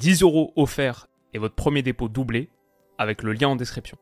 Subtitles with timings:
[0.00, 2.48] 10 euros offerts et votre premier dépôt doublé
[2.96, 3.98] avec le lien en description.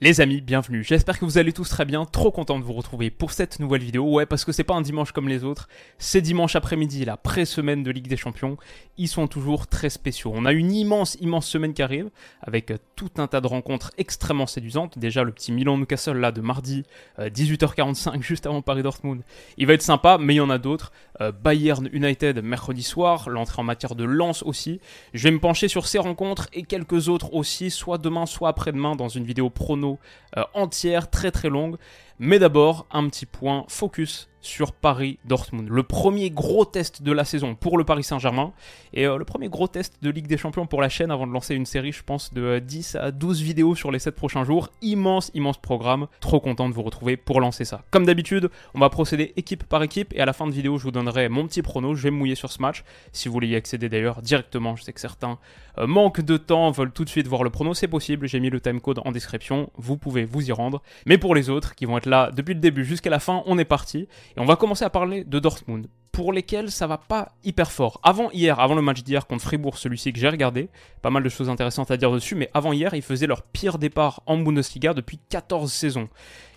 [0.00, 0.84] Les amis, bienvenue.
[0.84, 2.04] J'espère que vous allez tous très bien.
[2.04, 4.04] Trop content de vous retrouver pour cette nouvelle vidéo.
[4.04, 5.68] Ouais, parce que c'est pas un dimanche comme les autres.
[5.98, 8.56] C'est dimanche après-midi, la pré-semaine de Ligue des Champions.
[8.96, 10.30] Ils sont toujours très spéciaux.
[10.36, 12.08] On a une immense, immense semaine qui arrive
[12.40, 14.98] avec tout un tas de rencontres extrêmement séduisantes.
[14.98, 16.84] Déjà, le petit Milan-Newcastle là de mardi,
[17.18, 19.22] 18h45, euh, juste avant Paris-Dortmund.
[19.56, 20.92] Il va être sympa, mais il y en a d'autres.
[21.20, 24.80] Euh, Bayern United mercredi soir, l'entrée en matière de lance aussi.
[25.14, 28.94] Je vais me pencher sur ces rencontres et quelques autres aussi, soit demain, soit après-demain
[28.94, 29.98] dans une vidéo prono
[30.36, 31.76] euh, entière, très très longue.
[32.24, 35.68] Mais d'abord, un petit point focus sur Paris-Dortmund.
[35.68, 38.52] Le premier gros test de la saison pour le Paris Saint-Germain
[38.92, 41.32] et euh, le premier gros test de Ligue des Champions pour la chaîne avant de
[41.32, 44.68] lancer une série, je pense, de 10 à 12 vidéos sur les 7 prochains jours.
[44.82, 46.08] Immense, immense programme.
[46.20, 47.84] Trop content de vous retrouver pour lancer ça.
[47.90, 50.84] Comme d'habitude, on va procéder équipe par équipe et à la fin de vidéo, je
[50.84, 51.94] vous donnerai mon petit prono.
[51.94, 52.84] Je vais me mouiller sur ce match.
[53.12, 55.38] Si vous voulez y accéder d'ailleurs directement, je sais que certains
[55.78, 58.26] euh, manquent de temps, veulent tout de suite voir le prono, c'est possible.
[58.26, 59.70] J'ai mis le timecode en description.
[59.76, 60.82] Vous pouvez vous y rendre.
[61.06, 63.58] Mais pour les autres qui vont être là depuis le début jusqu'à la fin, on
[63.58, 64.08] est parti.
[64.36, 68.00] Et on va commencer à parler de Dortmund, pour lesquels ça va pas hyper fort.
[68.02, 70.68] Avant hier, avant le match d'hier contre Fribourg, celui-ci que j'ai regardé,
[71.00, 73.78] pas mal de choses intéressantes à dire dessus, mais avant hier, ils faisaient leur pire
[73.78, 76.08] départ en Bundesliga depuis 14 saisons.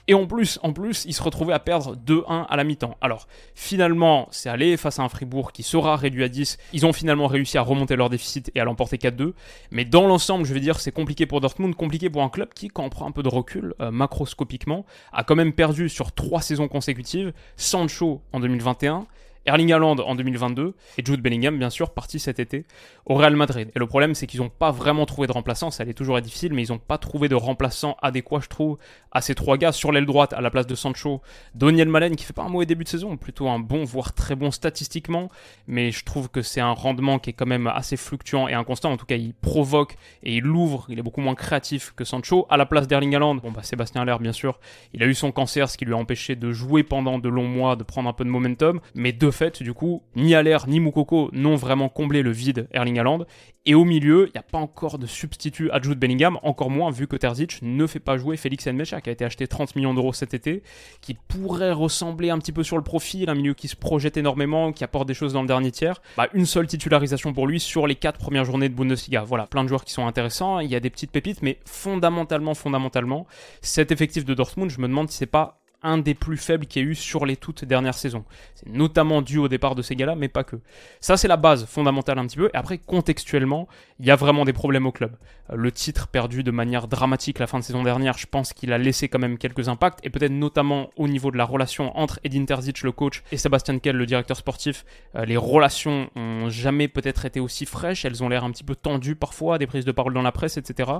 [0.07, 2.95] Et en plus, en plus, ils se retrouvaient à perdre 2-1 à la mi-temps.
[3.01, 6.57] Alors, finalement, c'est allé face à un Fribourg qui sera réduit à 10.
[6.73, 9.33] Ils ont finalement réussi à remonter leur déficit et à l'emporter 4-2.
[9.71, 12.67] Mais dans l'ensemble, je vais dire, c'est compliqué pour Dortmund, compliqué pour un club qui,
[12.67, 16.41] quand on prend un peu de recul, euh, macroscopiquement, a quand même perdu sur trois
[16.41, 17.33] saisons consécutives.
[17.57, 19.07] Sancho en 2021,
[19.45, 22.65] Erling Haaland en 2022 et Jude Bellingham, bien sûr, parti cet été
[23.05, 23.69] au Real Madrid.
[23.75, 25.71] Et le problème, c'est qu'ils n'ont pas vraiment trouvé de remplaçant.
[25.71, 28.77] Ça allait toujours être difficile, mais ils n'ont pas trouvé de remplaçant adéquat, je trouve,
[29.11, 29.71] à ces trois gars.
[29.71, 31.21] Sur l'aile droite, à la place de Sancho,
[31.53, 34.35] Doniel Malen, qui fait pas un mauvais début de saison, plutôt un bon, voire très
[34.35, 35.29] bon statistiquement,
[35.67, 38.91] mais je trouve que c'est un rendement qui est quand même assez fluctuant et inconstant.
[38.91, 40.85] En tout cas, il provoque et il ouvre.
[40.89, 42.47] Il est beaucoup moins créatif que Sancho.
[42.49, 44.59] À la place d'Erling Haaland, bon bah Sébastien Aller, bien sûr,
[44.93, 47.47] il a eu son cancer, ce qui lui a empêché de jouer pendant de longs
[47.47, 50.79] mois, de prendre un peu de momentum, mais de fait, du coup, ni Aller ni
[50.79, 53.25] Moukoko n'ont vraiment comblé le vide Erling Haaland.
[53.67, 56.91] Et au milieu, il n'y a pas encore de substitut à Jude Bellingham, encore moins
[56.91, 59.93] vu que Terzic ne fait pas jouer Félix Nmecha, qui a été acheté 30 millions
[59.95, 60.61] d'euros cet été,
[61.01, 64.71] qui pourrait ressembler un petit peu sur le profil, un milieu qui se projette énormément,
[64.71, 65.99] qui apporte des choses dans le dernier tiers.
[66.15, 69.23] Bah, une seule titularisation pour lui sur les 4 premières journées de Bundesliga.
[69.23, 72.53] Voilà, plein de joueurs qui sont intéressants, il y a des petites pépites, mais fondamentalement,
[72.53, 73.25] fondamentalement,
[73.61, 76.83] cet effectif de Dortmund, je me demande si c'est pas un des plus faibles qu'il
[76.83, 78.25] y a eu sur les toutes dernières saisons.
[78.55, 80.57] C'est notamment dû au départ de ces gars-là, mais pas que.
[80.99, 82.49] Ça, c'est la base fondamentale un petit peu.
[82.53, 83.67] Et après, contextuellement,
[83.99, 85.15] il y a vraiment des problèmes au club.
[85.51, 88.73] Euh, le titre perdu de manière dramatique la fin de saison dernière, je pense qu'il
[88.73, 92.19] a laissé quand même quelques impacts, et peut-être notamment au niveau de la relation entre
[92.23, 94.85] Edin Terzic, le coach, et Sébastien Kell, le directeur sportif.
[95.15, 98.75] Euh, les relations ont jamais peut-être été aussi fraîches, elles ont l'air un petit peu
[98.75, 100.91] tendues parfois, des prises de parole dans la presse, etc.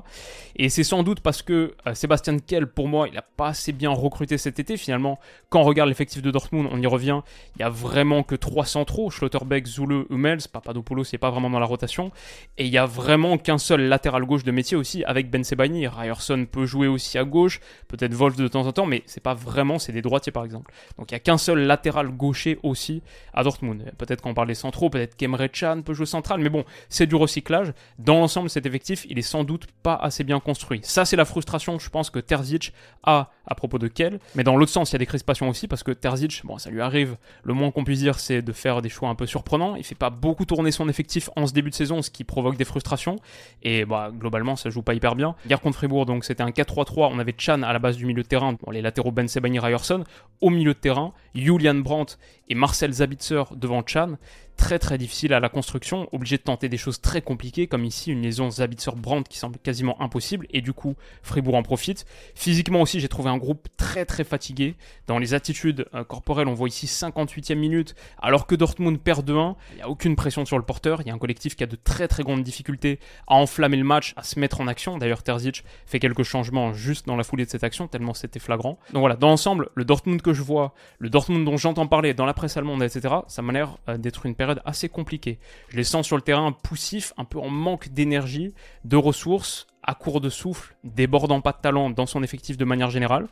[0.55, 3.71] Et c'est sans doute parce que euh, Sébastien Kell, pour moi, il a pas assez
[3.71, 5.19] bien recruté cet été finalement,
[5.49, 7.21] quand on regarde l'effectif de Dortmund, on y revient,
[7.55, 11.59] il y a vraiment que trois centraux, Schlotterbeck, Zule, Hummels, Papadopoulos n'est pas vraiment dans
[11.59, 12.11] la rotation,
[12.57, 15.87] et il y a vraiment qu'un seul latéral gauche de métier aussi avec Ben Sebaini.
[15.87, 19.33] Ryerson peut jouer aussi à gauche, peut-être Wolf de temps en temps, mais c'est pas
[19.33, 20.73] vraiment, c'est des droitiers par exemple.
[20.97, 23.01] Donc il y a qu'un seul latéral gaucher aussi
[23.33, 23.91] à Dortmund.
[23.97, 25.47] Peut-être qu'on parle des centraux, peut-être qu'Emre
[25.83, 27.73] peut jouer central, mais bon, c'est du recyclage.
[27.99, 30.79] Dans l'ensemble, cet effectif, il est sans doute pas assez bien construit.
[30.83, 34.55] Ça, c'est la frustration, je pense, que Terzic a à propos de Kell, mais dans
[34.55, 37.17] l'autre sens, il y a des crispations aussi parce que Terzic, bon, ça lui arrive,
[37.43, 39.75] le moins qu'on puisse dire, c'est de faire des choix un peu surprenants.
[39.75, 42.57] Il fait pas beaucoup tourner son effectif en ce début de saison, ce qui provoque
[42.57, 43.17] des frustrations.
[43.63, 45.35] Et bah, globalement, ça joue pas hyper bien.
[45.47, 47.09] Hier contre Fribourg, donc c'était un 4-3-3.
[47.13, 50.03] On avait Chan à la base du milieu de terrain, les latéraux Ben Sebani Ryerson.
[50.41, 52.17] Au milieu de terrain, Julian Brandt
[52.49, 54.15] et Marcel Zabitzer devant Chan
[54.55, 58.11] très très difficile à la construction, obligé de tenter des choses très compliquées, comme ici
[58.11, 62.05] une liaison Zabitzer-Brandt qui semble quasiment impossible, et du coup Fribourg en profite.
[62.35, 64.75] Physiquement aussi, j'ai trouvé un groupe très très fatigué.
[65.07, 69.55] Dans les attitudes euh, corporelles, on voit ici 58e minute, alors que Dortmund perd 2-1,
[69.71, 71.67] il n'y a aucune pression sur le porteur, il y a un collectif qui a
[71.67, 74.97] de très très grandes difficultés à enflammer le match, à se mettre en action.
[74.97, 78.79] D'ailleurs, Terzic fait quelques changements juste dans la foulée de cette action, tellement c'était flagrant.
[78.93, 82.25] Donc voilà, dans l'ensemble, le Dortmund que je vois, le Dortmund dont j'entends parler dans
[82.25, 85.39] la presse allemande, etc., ça m'a l'air euh, d'être une période période assez compliquée.
[85.69, 88.53] Je les sens sur le terrain poussifs, un peu en manque d'énergie,
[88.83, 92.89] de ressources, à court de souffle, débordant pas de talent dans son effectif de manière
[92.89, 93.27] générale.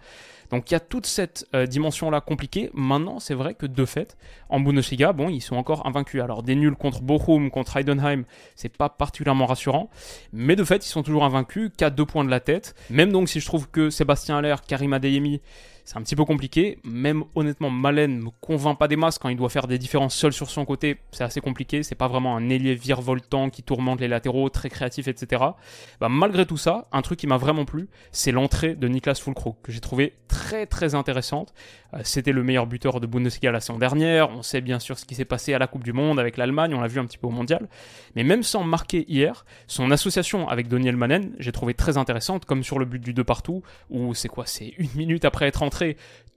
[0.49, 2.69] Donc il y a toute cette euh, dimension-là compliquée.
[2.73, 4.17] Maintenant, c'est vrai que de fait,
[4.49, 6.21] en Bundesliga, bon, ils sont encore invaincus.
[6.21, 8.25] Alors des nuls contre Bochum, contre Heidenheim,
[8.55, 9.89] c'est pas particulièrement rassurant.
[10.31, 12.75] Mais de fait, ils sont toujours invaincus, qu'à deux points de la tête.
[12.91, 15.41] Même donc si je trouve que Sébastien Aller, Karim Adeyemi,
[15.85, 16.79] c'est un petit peu compliqué.
[16.83, 20.31] Même honnêtement, Malen me convainc pas des masses quand il doit faire des différences seul
[20.31, 20.97] sur son côté.
[21.11, 21.83] C'est assez compliqué.
[21.83, 25.43] C'est pas vraiment un ailier virevoltant qui tourmente les latéraux, très créatif, etc.
[25.99, 29.55] Bah, malgré tout ça, un truc qui m'a vraiment plu, c'est l'entrée de Niklas Fulkrug
[29.61, 31.53] que j'ai trouvé très très intéressante.
[31.93, 34.29] Euh, c'était le meilleur buteur de Bundesliga la saison dernière.
[34.29, 36.73] On sait bien sûr ce qui s'est passé à la Coupe du Monde avec l'Allemagne.
[36.73, 37.67] On l'a vu un petit peu au Mondial.
[38.15, 42.63] Mais même sans marquer hier, son association avec Daniel Manen, j'ai trouvé très intéressante, comme
[42.63, 44.45] sur le but du 2 partout, où c'est quoi?
[44.45, 45.72] C'est une minute après être entré,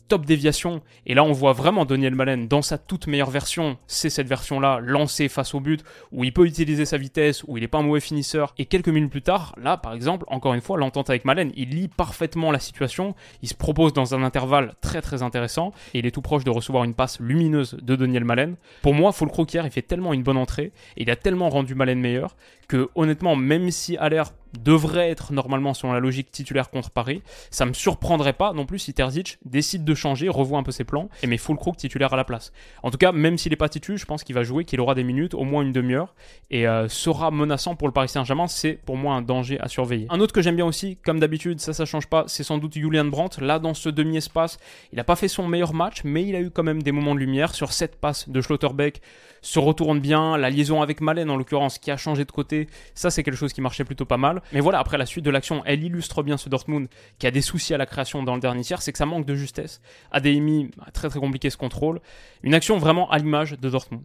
[0.08, 0.82] top déviation.
[1.04, 3.76] Et là, on voit vraiment Daniel Malen dans sa toute meilleure version.
[3.86, 7.60] C'est cette version-là, lancée face au but, où il peut utiliser sa vitesse, où il
[7.60, 8.54] n'est pas un mauvais finisseur.
[8.58, 11.70] Et quelques minutes plus tard, là, par exemple, encore une fois, l'entente avec Malen, il
[11.70, 13.14] lit parfaitement la situation.
[13.42, 15.72] Il se propose dans un intervalle très très intéressant.
[15.94, 18.56] Et il est tout proche de recevoir une passe lumineuse de Daniel Malen.
[18.82, 20.72] Pour moi, Full Croquier, il fait tellement une bonne entrée.
[20.96, 22.36] Et il a tellement rendu Malen meilleur
[22.68, 27.22] que, honnêtement, même si l'air devrait être normalement selon la logique titulaire contre Paris.
[27.50, 30.84] Ça me surprendrait pas non plus si Terzic décide de changer, revoit un peu ses
[30.84, 32.52] plans et met Fulkrug titulaire à la place.
[32.82, 34.94] En tout cas, même s'il n'est pas titulaire, je pense qu'il va jouer, qu'il aura
[34.94, 36.14] des minutes, au moins une demi-heure
[36.50, 38.48] et euh, sera menaçant pour le Paris Saint-Germain.
[38.48, 40.06] C'est pour moi un danger à surveiller.
[40.10, 42.74] Un autre que j'aime bien aussi, comme d'habitude, ça ça change pas, c'est sans doute
[42.74, 43.44] Julian Brandt.
[43.44, 44.58] Là, dans ce demi-espace,
[44.92, 47.14] il n'a pas fait son meilleur match, mais il a eu quand même des moments
[47.14, 49.00] de lumière sur cette passe de Schlotterbeck.
[49.42, 52.55] Se retourne bien, la liaison avec Malen en l'occurrence qui a changé de côté,
[52.94, 54.42] ça c'est quelque chose qui marchait plutôt pas mal.
[54.52, 56.88] Mais voilà, après la suite de l'action, elle illustre bien ce Dortmund
[57.18, 59.26] qui a des soucis à la création dans le dernier tiers, c'est que ça manque
[59.26, 59.80] de justesse.
[60.12, 62.00] ADMI, bah, très très compliqué ce contrôle.
[62.42, 64.02] Une action vraiment à l'image de Dortmund.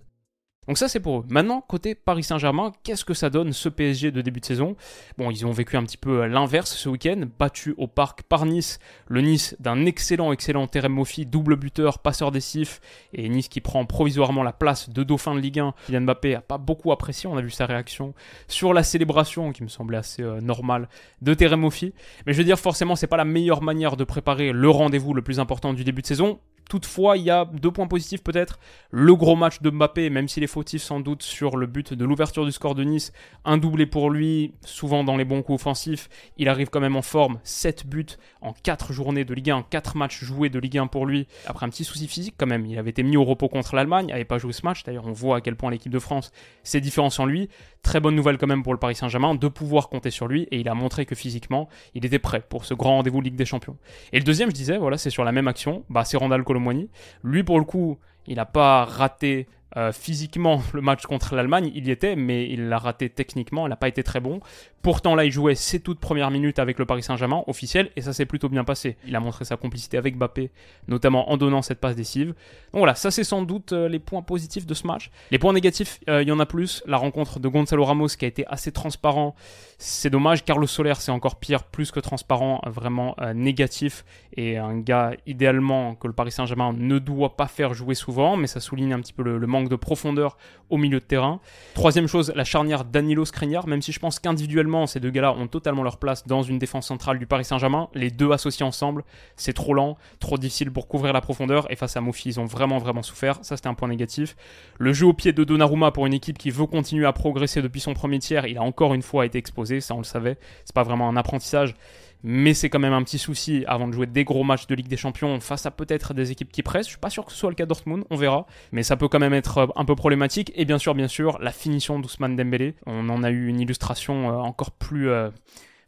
[0.68, 1.26] Donc ça c'est pour eux.
[1.28, 4.76] Maintenant, côté Paris Saint-Germain, qu'est-ce que ça donne ce PSG de début de saison?
[5.18, 8.78] Bon, ils ont vécu un petit peu l'inverse ce week-end, battu au parc par Nice,
[9.08, 12.80] le Nice d'un excellent, excellent Terem Moffi, double buteur, passeur décisif,
[13.12, 15.74] et Nice qui prend provisoirement la place de dauphin de Ligue 1.
[15.88, 18.14] Kylian Mbappé a pas beaucoup apprécié, on a vu sa réaction
[18.48, 20.90] sur la célébration qui me semblait assez euh, normale
[21.24, 21.92] de Terem Moffi.
[22.28, 25.24] Mais je veux dire, forcément, c'est pas la meilleure manière de préparer le rendez-vous le
[25.24, 26.40] plus important du début de saison.
[26.72, 28.58] Toutefois, il y a deux points positifs peut-être.
[28.92, 32.06] Le gros match de Mbappé, même s'il est fautif sans doute sur le but de
[32.06, 33.12] l'ouverture du score de Nice,
[33.44, 36.08] un doublé pour lui, souvent dans les bons coups offensifs.
[36.38, 38.06] Il arrive quand même en forme, 7 buts
[38.40, 41.28] en 4 journées de Ligue 1, 4 matchs joués de Ligue 1 pour lui.
[41.46, 44.08] Après un petit souci physique quand même, il avait été mis au repos contre l'Allemagne,
[44.08, 44.86] n'avait pas joué ce match.
[44.86, 46.32] D'ailleurs, on voit à quel point l'équipe de France
[46.64, 47.50] c'est différent sans lui.
[47.84, 50.60] Très bonne nouvelle quand même pour le Paris Saint-Germain de pouvoir compter sur lui et
[50.60, 53.78] il a montré que physiquement, il était prêt pour ce grand rendez-vous Ligue des Champions.
[54.14, 56.90] Et le deuxième, je disais, voilà, c'est sur la même action, bah, c'est Randall Colomwani.
[57.24, 57.98] Lui, pour le coup,
[58.28, 62.70] il n'a pas raté euh, physiquement, le match contre l'Allemagne, il y était, mais il
[62.70, 64.40] l'a raté techniquement, il n'a pas été très bon.
[64.82, 68.14] Pourtant, là, il jouait ses toutes premières minutes avec le Paris Saint-Germain, officiel, et ça
[68.14, 68.98] s'est plutôt bien passé.
[69.06, 70.50] Il a montré sa complicité avec Mbappé,
[70.88, 72.30] notamment en donnant cette passe décisive.
[72.30, 75.12] Donc voilà, ça c'est sans doute euh, les points positifs de ce match.
[75.30, 76.82] Les points négatifs, euh, il y en a plus.
[76.88, 79.36] La rencontre de Gonzalo Ramos qui a été assez transparent,
[79.78, 80.44] c'est dommage.
[80.44, 84.04] Carlos Soler, c'est encore pire, plus que transparent, vraiment négatif,
[84.36, 88.48] et un gars idéalement que le Paris Saint-Germain ne doit pas faire jouer souvent, mais
[88.48, 90.38] ça souligne un petit peu le, manque de profondeur
[90.70, 91.40] au milieu de terrain.
[91.74, 95.48] Troisième chose, la charnière Danilo Skriniar, même si je pense qu'individuellement, ces deux gars-là ont
[95.48, 99.04] totalement leur place dans une défense centrale du Paris Saint-Germain, les deux associés ensemble,
[99.36, 102.46] c'est trop lent, trop difficile pour couvrir la profondeur, et face à Mofi, ils ont
[102.46, 104.36] vraiment vraiment souffert, ça c'était un point négatif.
[104.78, 107.82] Le jeu au pied de Donnarumma pour une équipe qui veut continuer à progresser depuis
[107.82, 110.76] son premier tiers, il a encore une fois été exposé, ça on le savait, c'est
[110.76, 111.76] pas vraiment un apprentissage,
[112.24, 114.88] mais c'est quand même un petit souci avant de jouer des gros matchs de Ligue
[114.88, 116.88] des Champions face à peut-être des équipes qui pressent.
[116.88, 119.08] Je suis pas sûr que ce soit le cas Dortmund, on verra, mais ça peut
[119.08, 120.52] quand même être euh, un peu problématique.
[120.56, 122.76] Et bien sûr, bien sûr, la finition d'Ousmane Dembélé.
[122.86, 125.30] On en a eu une illustration euh, encore plus euh,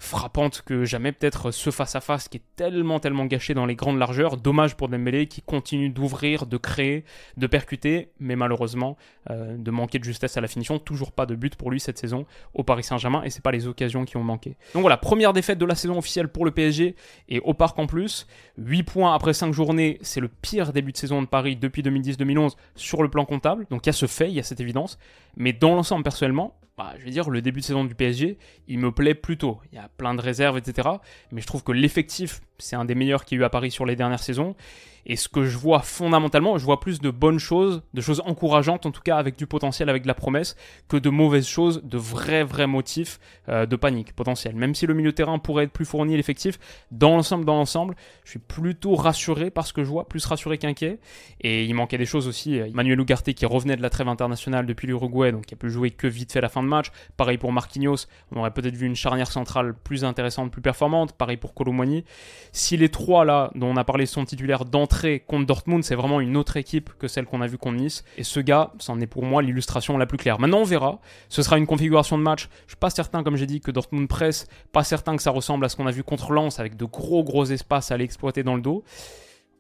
[0.04, 4.38] frappante que jamais peut-être ce face-à-face qui est tellement tellement gâché dans les grandes largeurs.
[4.38, 7.06] Dommage pour Dembélé qui continue d'ouvrir, de créer,
[7.38, 8.98] de percuter, mais malheureusement
[9.30, 10.78] euh, de manquer de justesse à la finition.
[10.78, 13.68] Toujours pas de but pour lui cette saison au Paris Saint-Germain et c'est pas les
[13.68, 14.58] occasions qui ont manqué.
[14.74, 16.96] Donc voilà, première défaite de la saison officielle pour le PSG
[17.30, 18.28] et au Parc en plus.
[18.58, 22.56] 8 points après 5 journées, c'est le pire début de saison de Paris depuis 2010-2011
[22.76, 23.66] sur le plan comptable.
[23.70, 25.00] Donc il y a ce fait, il y a cette évidence.
[25.38, 28.38] Mais dans l'ensemble personnellement, bah, je veux dire, le début de saison du PSG,
[28.68, 29.60] il me plaît plutôt.
[29.72, 30.90] Il y a plein de réserves, etc.
[31.32, 33.70] Mais je trouve que l'effectif, c'est un des meilleurs qu'il y a eu à Paris
[33.72, 34.56] sur les dernières saisons.
[35.06, 38.86] Et ce que je vois fondamentalement, je vois plus de bonnes choses, de choses encourageantes
[38.86, 40.56] en tout cas avec du potentiel, avec de la promesse,
[40.88, 43.20] que de mauvaises choses, de vrais vrais motifs
[43.50, 44.56] euh, de panique potentielle.
[44.56, 46.58] Même si le milieu terrain pourrait être plus fourni, l'effectif,
[46.92, 50.58] dans l'ensemble, dans l'ensemble, je suis plutôt rassuré par ce que je vois, plus rassuré
[50.58, 51.00] qu'inquiet.
[51.42, 52.62] Et il manquait des choses aussi.
[52.74, 55.92] Manuel Ugarte qui revenait de la trêve internationale depuis l'Uruguay, donc qui a pu jouer
[55.92, 56.88] que vite fait la fin de match.
[57.18, 61.14] Pareil pour Marquinhos, on aurait peut-être vu une charnière centrale plus intéressante, plus performante.
[61.14, 62.06] Pareil pour Colomani.
[62.52, 64.93] Si les trois là, dont on a parlé, sont titulaires d'entrée
[65.28, 68.04] contre Dortmund, c'est vraiment une autre équipe que celle qu'on a vue contre Nice.
[68.18, 70.40] Et ce gars, c'en est pour moi l'illustration la plus claire.
[70.40, 71.00] Maintenant, on verra.
[71.30, 72.50] Ce sera une configuration de match.
[72.66, 74.48] Je suis pas certain, comme j'ai dit, que Dortmund presse.
[74.72, 77.24] Pas certain que ça ressemble à ce qu'on a vu contre Lens avec de gros
[77.24, 78.84] gros espaces à aller exploiter dans le dos.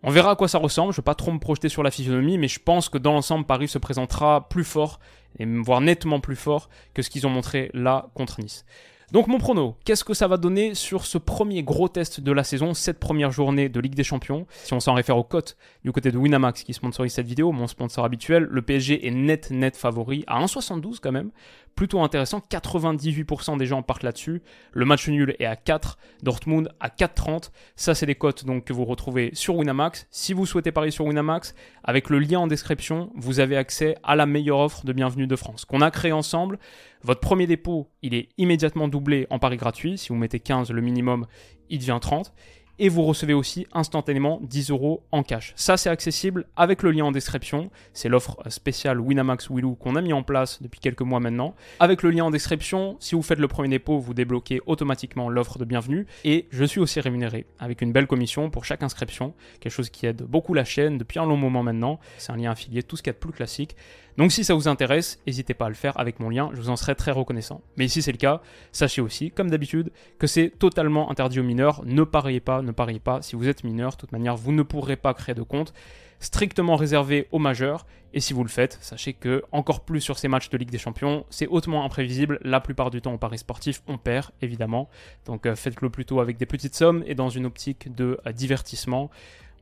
[0.05, 1.89] On verra à quoi ça ressemble, je ne vais pas trop me projeter sur la
[1.89, 4.99] physionomie, mais je pense que dans l'ensemble, Paris se présentera plus fort,
[5.39, 8.65] et voire nettement plus fort que ce qu'ils ont montré là contre Nice.
[9.13, 12.43] Donc mon prono, qu'est-ce que ça va donner sur ce premier gros test de la
[12.43, 14.47] saison, cette première journée de Ligue des Champions?
[14.63, 17.67] Si on s'en réfère aux cotes du côté de Winamax qui sponsorise cette vidéo, mon
[17.67, 21.29] sponsor habituel, le PSG est net net favori à 1,72 quand même
[21.75, 22.41] plutôt intéressant.
[22.49, 24.41] 98% des gens partent là-dessus.
[24.71, 27.51] Le match nul est à 4, Dortmund à 4,30.
[27.75, 30.07] Ça, c'est des cotes donc, que vous retrouvez sur Winamax.
[30.11, 34.15] Si vous souhaitez parier sur Winamax, avec le lien en description, vous avez accès à
[34.15, 36.59] la meilleure offre de Bienvenue de France qu'on a créée ensemble.
[37.01, 39.97] Votre premier dépôt, il est immédiatement doublé en pari gratuit.
[39.97, 41.25] Si vous mettez 15 le minimum,
[41.69, 42.33] il devient 30
[42.79, 45.53] et vous recevez aussi instantanément 10 euros en cash.
[45.55, 47.69] Ça, c'est accessible avec le lien en description.
[47.93, 51.55] C'est l'offre spéciale Winamax Willou qu'on a mis en place depuis quelques mois maintenant.
[51.79, 55.59] Avec le lien en description, si vous faites le premier dépôt, vous débloquez automatiquement l'offre
[55.59, 56.07] de bienvenue.
[56.23, 60.05] Et je suis aussi rémunéré avec une belle commission pour chaque inscription, quelque chose qui
[60.05, 61.99] aide beaucoup la chaîne depuis un long moment maintenant.
[62.17, 63.75] C'est un lien affilié, tout ce qu'il y a de plus classique.
[64.17, 66.69] Donc si ça vous intéresse, n'hésitez pas à le faire avec mon lien, je vous
[66.69, 67.61] en serai très reconnaissant.
[67.77, 68.41] Mais si c'est le cas,
[68.71, 71.83] sachez aussi, comme d'habitude, que c'est totalement interdit aux mineurs.
[71.85, 73.21] Ne pariez pas, ne pariez pas.
[73.21, 75.73] Si vous êtes mineur, de toute manière, vous ne pourrez pas créer de compte.
[76.19, 77.85] Strictement réservé aux majeurs.
[78.13, 80.77] Et si vous le faites, sachez que, encore plus sur ces matchs de Ligue des
[80.77, 82.39] Champions, c'est hautement imprévisible.
[82.43, 84.87] La plupart du temps, au paris sportif, on perd, évidemment.
[85.25, 89.09] Donc euh, faites-le plutôt avec des petites sommes et dans une optique de euh, divertissement.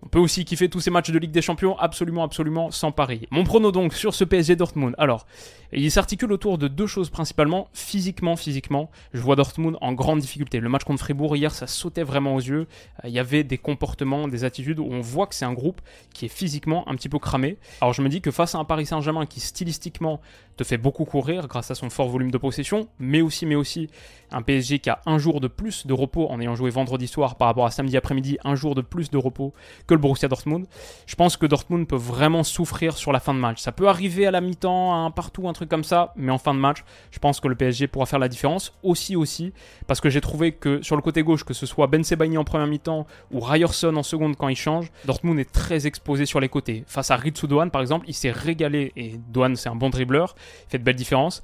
[0.03, 3.27] On peut aussi kiffer tous ces matchs de Ligue des Champions absolument, absolument sans parier.
[3.29, 4.95] Mon prono donc sur ce PSG Dortmund.
[4.97, 5.27] Alors,
[5.73, 7.69] il s'articule autour de deux choses principalement.
[7.73, 10.59] Physiquement, physiquement, je vois Dortmund en grande difficulté.
[10.59, 12.67] Le match contre Fribourg hier, ça sautait vraiment aux yeux.
[13.03, 15.81] Euh, il y avait des comportements, des attitudes où on voit que c'est un groupe
[16.13, 17.57] qui est physiquement un petit peu cramé.
[17.81, 20.19] Alors je me dis que face à un Paris Saint-Germain qui stylistiquement
[20.61, 23.89] te fait beaucoup courir grâce à son fort volume de possession, mais aussi, mais aussi
[24.31, 27.35] un PSG qui a un jour de plus de repos en ayant joué vendredi soir
[27.35, 29.53] par rapport à samedi après-midi, un jour de plus de repos
[29.87, 30.67] que le Borussia Dortmund.
[31.07, 33.59] Je pense que Dortmund peut vraiment souffrir sur la fin de match.
[33.59, 36.53] Ça peut arriver à la mi-temps, un partout, un truc comme ça, mais en fin
[36.53, 38.73] de match, je pense que le PSG pourra faire la différence.
[38.83, 39.51] Aussi, aussi,
[39.87, 42.43] parce que j'ai trouvé que sur le côté gauche, que ce soit Ben Sebaini en
[42.43, 46.49] première mi-temps ou Ryerson en seconde quand il change, Dortmund est très exposé sur les
[46.49, 46.83] côtés.
[46.87, 50.35] Face à Ritsu Doan, par exemple, il s'est régalé, et Doan, c'est un bon dribbleur,
[50.67, 51.43] fait de belles différences.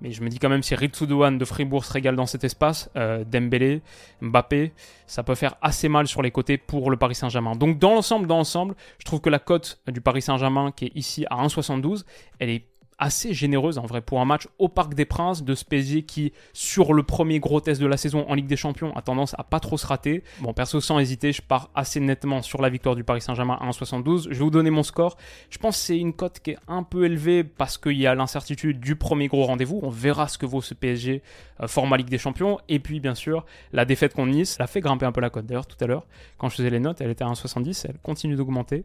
[0.00, 2.44] Mais je me dis quand même, si Ritsu Doan de Fribourg se régale dans cet
[2.44, 3.80] espace, euh, Dembélé,
[4.20, 4.72] Mbappé,
[5.06, 7.56] ça peut faire assez mal sur les côtés pour le Paris Saint-Germain.
[7.56, 10.92] Donc dans l'ensemble, dans l'ensemble, je trouve que la cote du Paris Saint-Germain, qui est
[10.94, 12.04] ici à 1,72,
[12.38, 12.66] elle est
[12.98, 16.92] assez généreuse en vrai pour un match au Parc des Princes de PSG qui sur
[16.92, 19.60] le premier gros test de la saison en Ligue des Champions a tendance à pas
[19.60, 20.22] trop se rater.
[20.40, 23.68] Bon perso sans hésiter je pars assez nettement sur la victoire du Paris Saint-Germain à
[23.68, 24.24] 1,72.
[24.24, 25.16] Je vais vous donner mon score.
[25.50, 28.14] Je pense que c'est une cote qui est un peu élevée parce qu'il y a
[28.14, 29.80] l'incertitude du premier gros rendez-vous.
[29.82, 31.22] On verra ce que vaut ce PSG
[31.60, 34.80] euh, format Ligue des Champions et puis bien sûr la défaite contre Nice l'a fait
[34.80, 36.06] grimper un peu la cote d'ailleurs tout à l'heure
[36.38, 38.84] quand je faisais les notes elle était à 1,70 elle continue d'augmenter.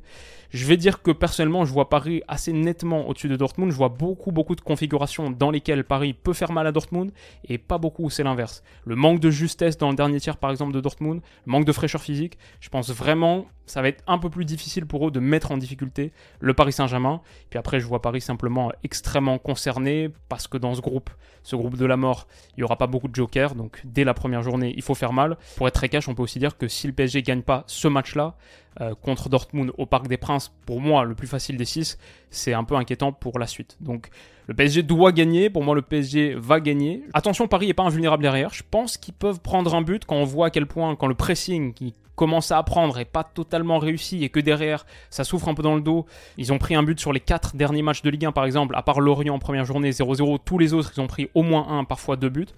[0.51, 3.72] Je vais dire que personnellement je vois Paris assez nettement au-dessus de Dortmund.
[3.72, 7.12] Je vois beaucoup, beaucoup de configurations dans lesquelles Paris peut faire mal à Dortmund
[7.44, 8.63] et pas beaucoup où c'est l'inverse.
[8.86, 11.74] Le manque de justesse dans le dernier tiers, par exemple, de Dortmund, le manque de
[11.74, 15.20] fraîcheur physique, je pense vraiment ça va être un peu plus difficile pour eux de
[15.20, 17.22] mettre en difficulté le Paris Saint-Germain.
[17.51, 21.12] Puis après, je vois Paris simplement extrêmement concerné parce que dans ce groupe,
[21.44, 22.27] ce groupe de la mort,
[22.58, 23.53] il n'y aura pas beaucoup de jokers.
[23.53, 25.38] Donc dès la première journée, il faut faire mal.
[25.56, 27.88] Pour être très cash, on peut aussi dire que si le PSG gagne pas ce
[27.88, 28.36] match-là
[28.82, 32.00] euh, contre Dortmund au Parc des Princes, pour moi, le plus facile des six,
[32.32, 33.77] c'est un peu inquiétant pour la suite.
[33.89, 34.10] Donc
[34.48, 35.50] le PSG doit gagner.
[35.50, 37.03] Pour moi, le PSG va gagner.
[37.13, 38.53] Attention, Paris n'est pas invulnérable derrière.
[38.53, 41.15] Je pense qu'ils peuvent prendre un but quand on voit à quel point, quand le
[41.15, 45.53] pressing qui commence à apprendre et pas totalement réussi et que derrière ça souffre un
[45.53, 46.05] peu dans le dos.
[46.38, 48.75] Ils ont pris un but sur les quatre derniers matchs de Ligue 1 par exemple,
[48.75, 51.69] à part Lorient en première journée 0-0, tous les autres ils ont pris au moins
[51.69, 52.50] un, parfois deux buts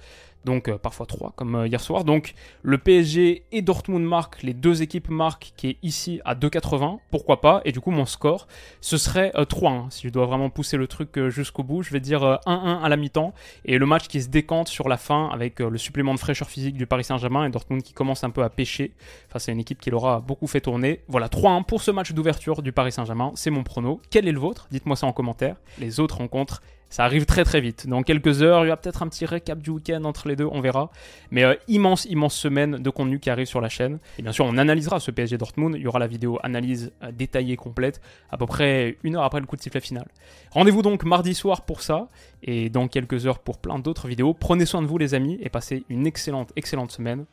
[0.45, 2.03] donc euh, parfois 3 comme euh, hier soir.
[2.03, 6.99] Donc le PSG et Dortmund marquent, les deux équipes marquent qui est ici à 2,80,
[7.11, 8.47] pourquoi pas, et du coup mon score
[8.79, 11.99] ce serait 3 euh, si je dois vraiment pousser le truc jusqu'au bout, je vais
[11.99, 13.33] dire 1-1 à la mi-temps,
[13.65, 16.75] et le match qui se décante sur la fin avec le supplément de fraîcheur physique
[16.75, 18.91] du Paris Saint-Germain et Dortmund qui commence un peu à pêcher
[19.29, 21.01] face c'est une équipe qui l'aura beaucoup fait tourner.
[21.07, 23.99] Voilà, 3-1 pour ce match d'ouverture du Paris Saint-Germain, c'est mon prono.
[24.09, 24.67] Quel est le vôtre?
[24.71, 25.55] Dites-moi ça en commentaire.
[25.79, 27.87] Les autres rencontres, ça arrive très très vite.
[27.87, 30.47] Dans quelques heures, il y a peut-être un petit récap du week-end entre les deux,
[30.51, 30.91] on verra.
[31.31, 33.99] Mais euh, immense, immense semaine de contenu qui arrive sur la chaîne.
[34.19, 35.75] Et bien sûr, on analysera ce PSG Dortmund.
[35.77, 39.39] Il y aura la vidéo analyse euh, détaillée complète, à peu près une heure après
[39.39, 40.05] le coup de sifflet final.
[40.51, 42.09] Rendez-vous donc mardi soir pour ça,
[42.43, 44.33] et dans quelques heures pour plein d'autres vidéos.
[44.33, 47.23] Prenez soin de vous les amis, et passez une excellente, excellente semaine.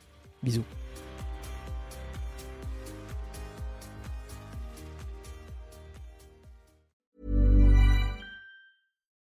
[0.45, 0.63] Bisous.